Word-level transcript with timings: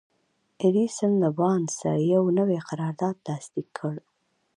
ايډېسن 0.63 1.11
له 1.23 1.29
بارنس 1.37 1.71
سره 1.81 1.97
يو 2.13 2.23
نوی 2.39 2.59
قرارداد 2.69 3.15
لاسليک 3.25 3.67
کړ. 3.77 3.95